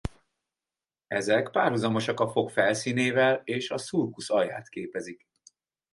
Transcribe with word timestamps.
Ezek 1.07 1.49
párhuzamosak 1.51 2.19
a 2.19 2.29
fog 2.29 2.49
felszínével 2.49 3.41
és 3.43 3.69
a 3.69 3.77
sulcus 3.77 4.29
alját 4.29 4.69
képezik. 4.69 5.27